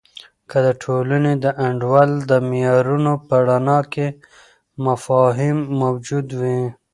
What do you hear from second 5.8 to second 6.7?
موجود وي.